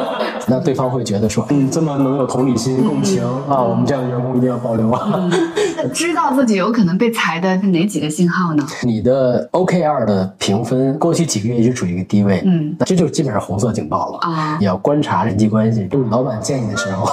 [0.47, 5.29] 那对方会觉得说，嗯，这么能有同理心、共情啊，我们这样的员工一定要保留啊。
[5.93, 8.65] 知道自己有可能被裁的是哪几个信号呢？
[8.83, 14.57] 你的 OKR 的评分过去几个月一直处于一个低位，嗯，那这就基本上红色警报了啊。
[14.59, 17.05] 你要观察人际关系，就是老板见你的时候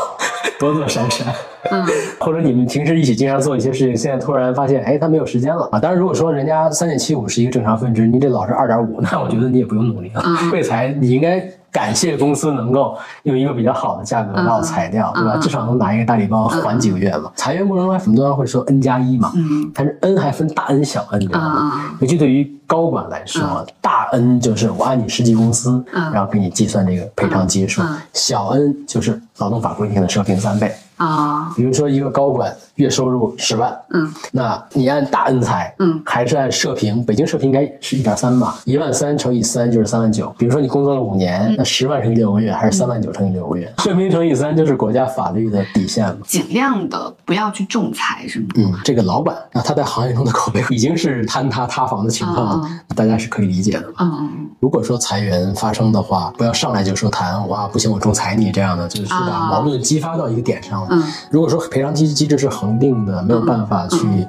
[0.58, 1.26] 躲躲闪闪，
[1.70, 1.84] 嗯，
[2.20, 5.78] 或者你们平时一起经常做一些事情，现在突然发现，哎，他没有时间了啊。
[5.80, 10.22] 当然，如果说人家三点七五是一个正常分值，你这老是二点五，那我觉得你也不用努力了。
[10.52, 11.42] 被裁，你应该。
[11.72, 15.36] 感谢公司能够用一个比较好的价格把我裁掉，对吧？
[15.40, 17.30] 至少能拿一个大礼包缓几个月嘛。
[17.36, 19.32] 裁员过程中，很多人会说 N 加一嘛，
[19.74, 21.94] 但是 N 还分大 N 小 N，对吧？
[22.00, 30.72] 尤其对于高管来说，大 N 就是我按你实际工资，然后给你计算这个赔偿基数；小 N 就是劳动法规定的设平三倍。
[31.00, 40.32] 啊，比如说一个高管月收入十万，嗯，那你按大 N 财，嗯，还是按社平，北京社平应该是一点三吧，一万三乘以三就是三万九。
[40.36, 46.18] 比如说你工作了五年，那十万乘以六个月还是三万九乘以六个月，社平乘以三就是国家法律的底线嘛。
[46.26, 48.48] 尽量的不要去仲裁，是吗？
[48.56, 53.86] 嗯，这个老板啊，他在行业中的口碑已经是坍塌塌房的情况，大家是可以理解的。
[53.98, 54.50] 嗯嗯嗯。
[54.60, 60.89] 如果说裁员发生的话，不要上来就说谈哇不行，我仲裁你这样的，就是把矛盾激发到一个点上了。
[60.90, 64.26] 嗯，如果说赔偿机机制是恒定的，没有办法去，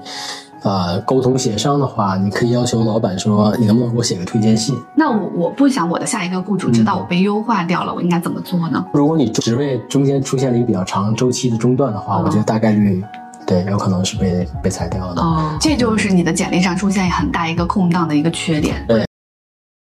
[0.62, 4.76] 呃，沟通协商的话，你可以要求老板说，你能不能给我写个推荐信？
[4.96, 8.86] 那我我不想我的下一个雇主知道我被优化掉了，我应该怎么做呢？
[8.94, 13.04] 如果你职位中间出现了一个比较长周期的中断的话，我觉得大概率，
[13.48, 15.22] 对，有可能是被被裁掉的。
[15.22, 18.86] 哦，这就是你的简历上出现很大一个空档的一个缺点。
[18.88, 19.04] 对，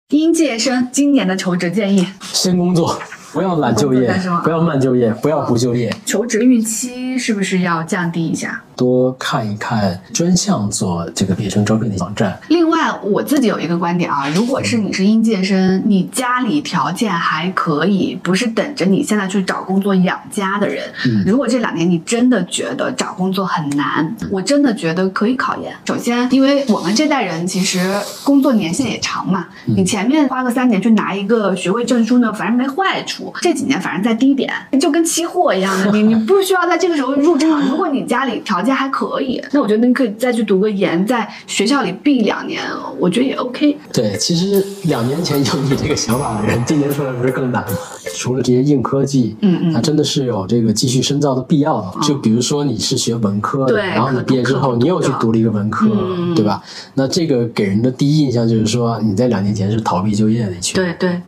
[0.08, 2.98] 应届生今年的求职建议：先工作。
[3.32, 4.12] 不要懒就业，
[4.44, 5.94] 不要慢就业，不要不就业。
[6.04, 8.62] 求职预期是不是要降低一下？
[8.76, 12.38] 多看一看专项做这个毕业生招聘的网站。
[12.48, 20.84] 另外，我自己有一个观点啊，如果是你是应届生，你家里条件还可以，不是等着你现在去找工作养家的人。
[21.06, 21.24] 嗯。
[21.26, 25.74] 如果这两年你真的觉得找工作很难，我真的觉得可以考研。
[25.86, 27.78] 首先，因为我们这代人其实
[28.24, 33.32] 工作年限也长嘛，你前面花个三年去拿一个学位证书呢，反正没坏处。
[33.40, 37.68] 这几年反正在低点，就跟期货一样的，你你不需要在这个时候入场。
[37.68, 42.62] 如果你家里条件还可以，那我觉得你可以再去读个研，在学校里毕两年，
[42.98, 43.76] 我觉得也 OK。
[43.92, 47.76] 对，其实两年前有你这个想法的人，今年出来不是更难吗？
[48.14, 52.00] 除了这些硬科技，嗯嗯，那真的是有这个继续深造的必要的。
[52.02, 55.86] 就比如说你是学文科的，然后你毕业之后你又去读了一个文科，
[56.34, 56.62] 对吧？
[56.94, 60.74] 那这个给人的第一印象就是说你在两年前是逃避就业的一群。
[60.74, 61.20] 对对。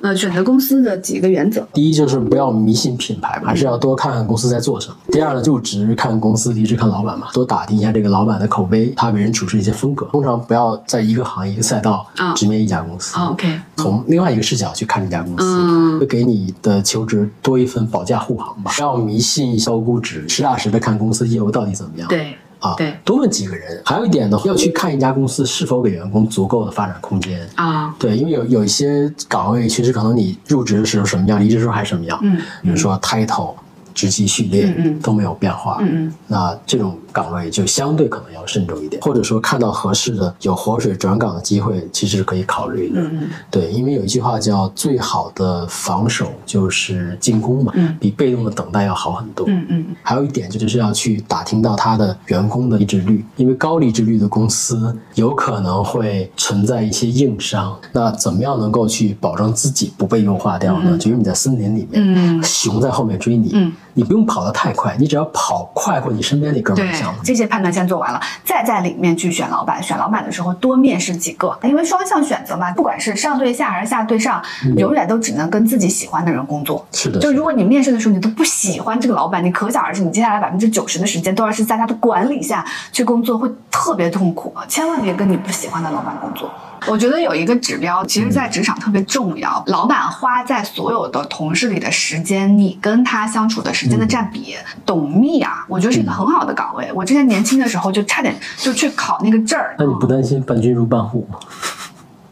[0.00, 4.96] 呃，选择公司的几个原则，第一就是不要迷信品牌，还是要多看看公司在做什么。
[5.10, 10.06] 第二呢，入职看公司，离职看老板嘛，多打听一下这个老板的口碑，他为人处事一些风格。
[10.06, 12.06] 通常不要在一个行业、一个赛道
[12.36, 13.18] 直面一家公司。
[13.18, 18.70] OK，从另外一个视角去看这家公司，会给你的求职多一份保驾护航吧。
[18.76, 22.08] 不要迷信高估值，实打实的看公司业务到底怎么样。
[22.08, 22.36] 对。
[22.60, 23.80] 啊，对，多问几个人。
[23.84, 27.94] 还有一点呢，要去看一家公司是否给员工足够的发展空间啊。
[27.98, 32.18] 对，因为有有一些岗位，其实可能你入职的时候什么样，离职时候还什么样。
[32.22, 33.54] 嗯，比如说 title、
[33.98, 35.78] 职级序列都没有变化。
[35.80, 36.96] 嗯嗯，那这种。
[37.10, 43.02] 岗位就相对可能要慎重一点，或者说看到合适的有活水转岗的机会，其实是可以考虑的。
[43.50, 49.44] 对，因为有一句话叫“最好的防守就是进攻”嘛，比被动的等待要好很多。
[49.48, 57.76] 嗯嗯，还有一点就是要去打听到他的员工的离职率，因为高离职率的公司有可能会存在一些硬伤。
[57.92, 60.96] 那怎么样能够去保证自己不被优化掉呢？
[60.96, 67.14] 就是你在森林里面，熊在后面追你，你不用跑得太快，你只要跑快过你身边那哥们儿。
[67.24, 69.82] 这些判断先做完了，再在里面去选老板。
[69.82, 74.40] 选老板的时候多面试几个，因为双向选择嘛，不管是上对下还是下对上，
[74.76, 76.86] 永远都只能跟自己喜欢的人工作。
[76.92, 84.54] 是的，就如果你面试的时候你都不喜欢这个老板，你可想而知，你接下来百分之九十的时间都要是在他的管理下去工作，会特别痛苦。
[84.68, 86.48] 千万别跟你不喜欢的老板工作。
[86.86, 89.62] 我觉得有一个指标，其实，在职场特别重要。
[89.66, 94.54] 老板花在所有的同事里的时间，你跟他相处的时间的占比，
[94.86, 96.90] 董秘啊，我觉得是一个很好的岗位。
[96.94, 99.74] 我之前年轻的时候就差点就去考那个证儿。
[99.78, 101.38] 那你不担心伴君如伴虎吗？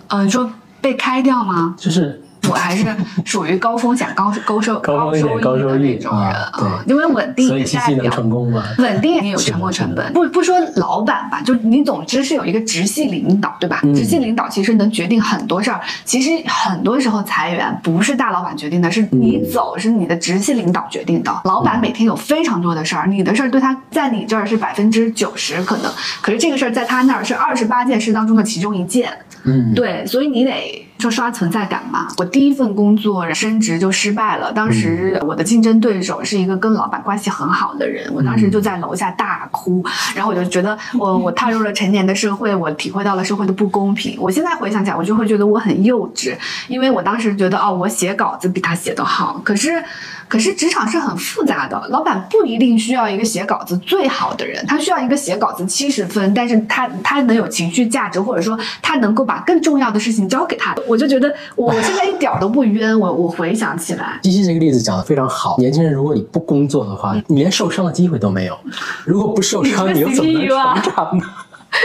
[0.08, 1.74] 嗯， 你说被开掉吗？
[1.78, 2.22] 就是。
[2.48, 2.84] 我还是
[3.24, 8.62] 属于高风险高高收高收益高收益那种人啊，因为稳定所以七夕能成功吗？
[8.78, 10.12] 稳定也有沉没成本。
[10.12, 13.80] 不不说老板吧，就你总之是有一个直系领导，对吧？
[13.94, 15.80] 直系领导其实能决定很多事儿。
[16.04, 21.40] 其实很多时候裁员不是大老板决定的，是你走是你的直系领导决定的。
[21.44, 29.12] 老板每天有非常多的事儿，你的事儿对他在你这儿是百分之九十可能，可是这个事儿在他那儿是二十八件事当中的其中一件。
[29.44, 30.82] 嗯，对，所以你得。
[30.98, 34.52] 说刷存在感嘛，我第一份工作升职就失败了。
[34.52, 39.84] 当时我的竞争对手是一个跟老板关系很好的人，我当时就在楼下大哭。
[40.14, 44.16] 然后我就觉得， 我我踏入了成年的社会，我体会到了社会的不公平。
[44.18, 46.34] 我现在回想起来，我就会觉得我很幼稚，
[46.68, 49.40] 因为我当时觉得哦，我写稿子比他写的好。
[49.44, 49.82] 可是，
[50.28, 60.74] 可是职场是很复杂的，老板不一定需要一个写稿子最好的人，他需要一个写稿子七十分，但是他他能有情绪价值，或者说他能够把更重要的事情交给他。
[60.86, 62.98] 我就觉得我现在一点都不冤。
[62.98, 65.56] 我我回想起来，西西这个例子讲的非常好。
[65.58, 68.56] 年轻人，如果你不工作的话，你连受伤的机会都没有。
[69.04, 71.24] 如果不受伤，你又怎么能成长呢？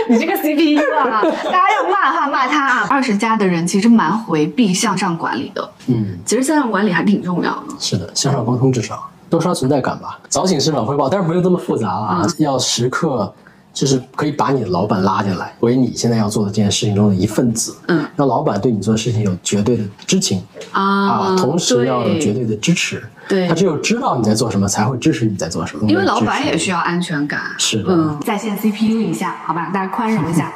[0.07, 2.87] 你这个 CPU 啊， 大家要骂的话骂他啊。
[2.89, 5.69] 二十加的人其实蛮回避向上管理的。
[5.87, 7.73] 嗯，其实向上管理还挺重要的。
[7.79, 10.19] 是的，向上沟通至少多刷存在感吧。
[10.29, 13.33] 早请示晚汇报，但是不用这么复杂啊，要时刻。
[13.73, 25.89] 就是可以把你的老板拉进来，为你现在要做的这件事情中的一份子，嗯，让老板对你做的事情有绝对的知情啊，同时要有绝对的支持，对，他只有知道你在做什么，才会支持你在做什么。
[25.89, 30.51] 因为老板也需要安全感，是的，在线 CPU 一下，好吧，大家宽容一下。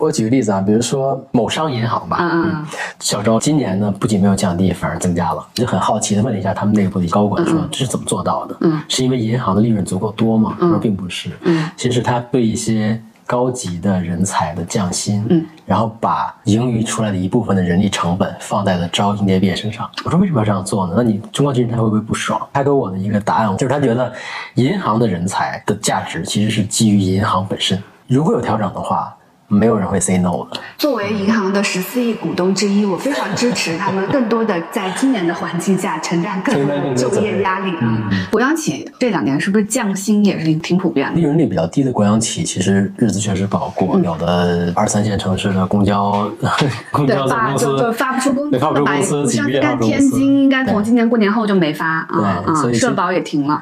[0.00, 2.66] 我举个例子啊，比如说某商银行吧，嗯嗯，
[2.98, 8.56] 小周今年呢不仅没有降低，反而增加了，就很好奇的问了一下他们内部的高管，说这是怎么做到的？
[8.62, 10.56] 嗯，是因为银行的利润足够多吗？
[10.58, 19.88] 他说并不是，嗯，其实他对一些高级的人才的降薪，嗯，然后把盈余出来的一部分的人力成本放在了招应届毕业生上。
[20.06, 20.94] 我说为什么要这样做呢？
[20.96, 22.40] 那你中高级人才会不会不爽？
[22.54, 24.10] 他给我的一个答案就是他觉得
[24.54, 29.14] 银行的人才的价值其实是基于银行本身，如果有调整的话。
[29.50, 30.60] 没有人会 say no 的。
[30.78, 38.08] 作为银行的十四亿股东之一，我非常支持他们更多的在今年的环境下承担更 多的就业压力啊。
[38.30, 41.16] 国央企这两年是不是降薪也是挺普遍的？
[41.16, 43.98] 利润率比较低的国央企，其实日子确实不好过。
[44.00, 46.30] 有的二三线城市的公交
[46.92, 53.60] 公交总公司发不出工资，发不出工资，几个月发不出天津应该从今年过年后就没发啊啊，社保也停了。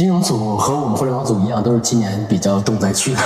[0.00, 3.20] 金融组和我们互联网组一样，都是今年比较重灾区的。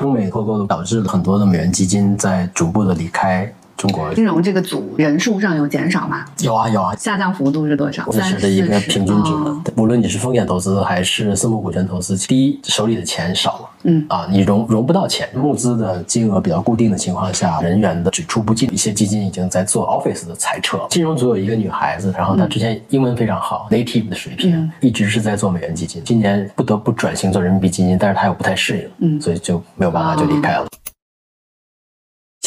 [0.00, 3.52] 中 美脱钩导致很多的美元基金在逐步的离开。
[3.78, 6.24] 中国金融这个组人数上有减少吗？
[6.40, 8.10] 有啊有啊，下降幅度是多少？
[8.10, 9.32] 三十的一个平均值。
[9.76, 20.84] 无论你是风险投资还是私募股权投资，第一手里的钱少了，嗯啊，你融融不到钱，募资的金额比较固定的情况下，人员的只出不进，一些基金已经在做 office 的裁撤。
[20.90, 30.66] 金融组有一个女孩子，然后她之前英文非常好，native 的水平，一直是在做美元基金，今年不得不转型做人民币基金，但是她又不太适应，嗯，所以就没有办法就离开了。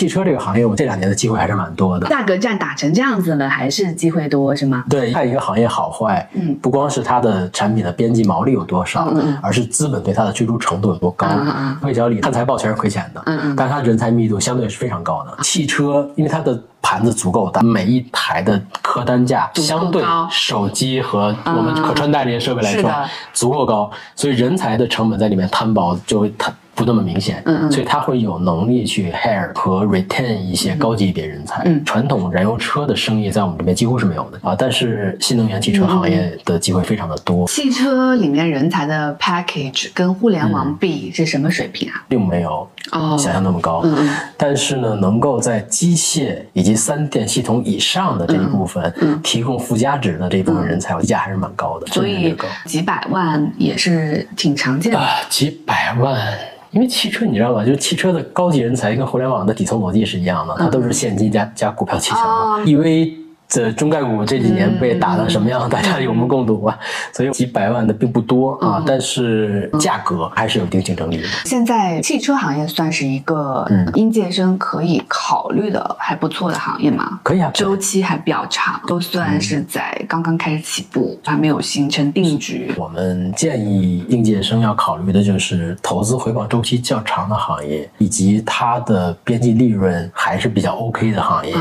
[0.02, 2.08] 汽车这个行业，我这两年的机会还是蛮多的。
[2.08, 4.84] 价格战打成这样子了，还是机会多是吗？
[4.90, 11.28] 对，看一个行业好坏，嗯，不光是它的产品的边际毛利有多少，而是资本对它的追逐程度有多高。
[11.84, 15.38] 魏小李看财报全是亏钱的，嗯嗯，但是它人才密度相对是非常高的。
[15.44, 22.92] 汽车因为它的盘子足够大，每一台的客单价相对手机和我们可穿戴这些设备来说
[23.34, 26.52] 足够高，所以人才的成本在里面摊薄就会摊。
[26.82, 31.62] 不那么明显，嗯嗯，所以他会有能力去 hire 和 retain 一些高级别人才。
[31.66, 37.48] 嗯，传统燃油车的生意在我们这边几乎是没有的啊，但是新能源汽车行业的机会非常的多。
[37.48, 42.04] 汽车里面人才的 package 跟互联网比是什么水平啊？
[42.10, 55.00] 并没有哦想象那么高，嗯嗯，但是呢，能够在机械以及三电系统以上的这一部分提供附加值的这部分人才，价还是蛮高的，所以几百万也是挺常见的。
[55.30, 56.18] 几百万。
[56.72, 63.21] 因为汽车你知道吧，就是汽车的高级人才跟互联网的底层逻辑是一样的，它都是现金加加股票期权嘛，因为。
[63.52, 66.80] 这中概股这几年被打的什么样，大家有目共睹吧。
[67.12, 71.24] 所以几百万的并不多啊，但是价格还是有一定竞争力的。
[71.44, 77.20] 现在汽车行业算是一个应届生可以考虑的还不错的行业吗？
[77.24, 82.74] 可以啊，周期还比较长，都算是在刚刚开始起步，还没有形成定局。
[82.78, 91.54] 我们建议应届生要考虑的就是投资回报周期较长的行业，以及它的边际利润还是比较 OK 的行业。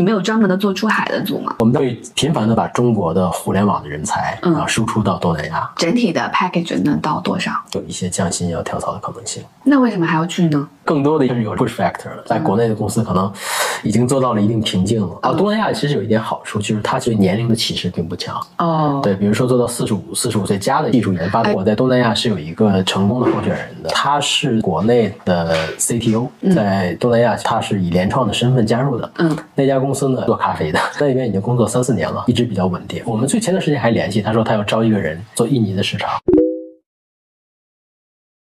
[0.00, 1.56] 你们有专门的做出海的组吗？
[1.58, 5.70] 我们会频繁的把中国的互联网的人才啊输出到东南亚。
[5.76, 7.52] 整体的 package 能到多少？
[7.74, 9.42] 有一些降薪要跳槽的可能性。
[9.62, 10.66] 那为什么还要去呢？
[10.86, 13.30] 更多的就是有 push factor 了，在国内的公司可能
[13.82, 15.18] 已经做到了一定瓶颈了。
[15.20, 18.40] 啊，东南亚其实有一点好处，就是它对年龄的歧视并不强。
[18.56, 29.08] 哦，对，比如说做到四十五、四十五岁加的技术研发，我在东南亚是有一个成功的候选人的，他是国内的 CTO，在东南亚他是以联创的身份加入的。
[29.18, 33.02] 嗯，那家公公司呢做咖啡的， 在那边已经工作三四年了，一直比较稳定。
[33.04, 36.08] 我们最前段时间还联系，他说他要招一个人做印尼的市场。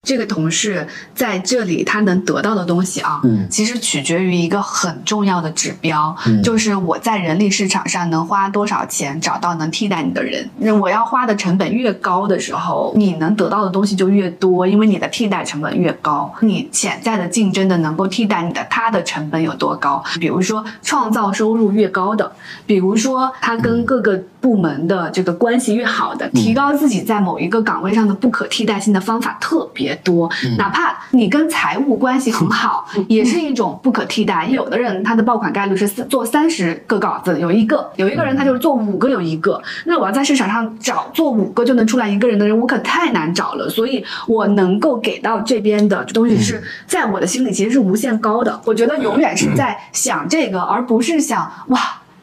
[0.06, 10.48] 这个同事在这里，他能得到的东西啊，嗯，其实取决于一个很重要的指标，就是我在人力市场上能花多少钱找到能替代你的人。
[10.58, 16.32] 那我要花的成本越高的时候，你能得到的东西就越多，因为你的替代成本越高。
[16.40, 20.02] 你潜在的竞争的能够替代你的，他的成本有多高？
[20.18, 22.32] 比如说创造收入越高的，
[22.64, 24.22] 比如说他跟各个。
[24.40, 30.30] 部门的这个关系越好的，提高自己在某一个岗位上的不可替代性的方法特别多。
[30.56, 34.46] 哪怕你跟财务关系很好， 也是一种不可替代。
[34.46, 39.60] 有的人他的爆款概率是做三十个稿子有一个，有一个人他就是做五个有一个。
[39.84, 43.68] 那我要在市场上找做五个就能出来一个人的人，我可太难找了。
[43.68, 48.60] 所以我能够给到这边的东西是在我的心里其实是无限高的。
[48.64, 51.78] 我觉得永远是在想这个，而不是想哇。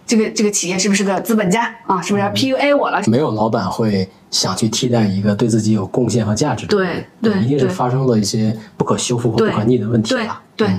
[0.05, 2.01] 这个这个企业是不是个资本家啊？
[2.01, 3.01] 是不是要 PUA 我了？
[3.07, 7.05] 没有老板会想去替代一个对自己有贡献和价值的人。
[7.21, 10.41] 对对，一定是发生了一些不可修复和不可逆的问题了。
[10.55, 10.69] 对。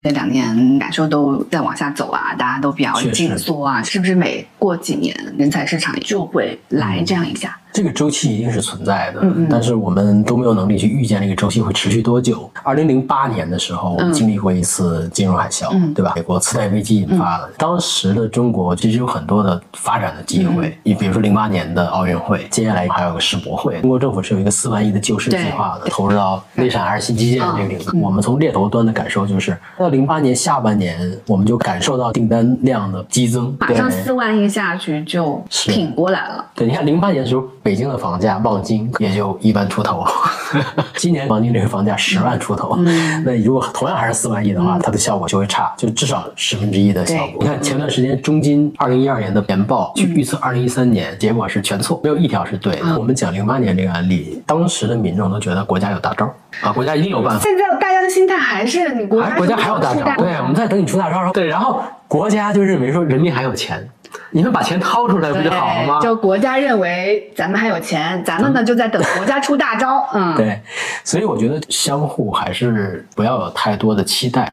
[0.00, 7.57] 这两年感受都在往下走啊，大家都比较紧缩啊，是不是每过几年人才市场就会来这样一下？
[7.72, 12.50] 这个周期一定是存在的，但是我们都没有能力去预见这个周期会持续多久。
[12.62, 16.12] 二零零八年的时候，我们经历过一次金融海啸，对吧？
[16.16, 20.76] 美国次贷危机引发的，当时的中国其实有很多的发展的机会。
[20.82, 28.00] 你比如说零八年的奥运会，接下来还有个世博会，中国政府是有一个四万亿的救市计划的，投入到内产还是新基建这个领域。
[28.00, 36.44] 我们从猎头端的感受就是，到零八年下半年，我们就感受到订单量的激增，马上四万亿下去就挺过来了。
[36.54, 37.44] 对，你看零八年的时候。
[37.68, 40.02] 北京的房价望京也就一万出头，
[40.96, 42.74] 今年望京这个房价十万出头，
[43.26, 47.36] 那如果同样还是四万亿的话，它的效果就会差，就至少十分之一的效果。
[47.40, 52.98] 你看前段时间中金二零一二年的年报去预测二零一三年，结果是全错，没有一条是对的。
[52.98, 56.24] 我们讲零八年这个案例，当时的民众都觉得国家有大招
[56.62, 57.42] 啊，国家一定有办法。
[57.42, 61.30] 现在大家的心态还是你国家国家还有大招，对，我们在等你出大招。
[61.32, 63.86] 对，然后国家就认为说人民还有钱。
[64.30, 66.00] 你们把钱掏出来不就好了吗？
[66.00, 70.06] 就国家认为咱们还有钱，咱们呢就在等国家出大招。
[70.12, 70.60] 嗯，对，
[71.04, 74.50] 所以我觉得相互还是不要有太多的期待。